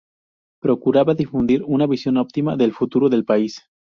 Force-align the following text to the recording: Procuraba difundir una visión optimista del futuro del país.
Procuraba 0.63 1.13
difundir 1.13 1.61
una 1.63 1.85
visión 1.85 2.17
optimista 2.17 2.57
del 2.57 2.73
futuro 2.73 3.07
del 3.07 3.23
país. 3.23 3.67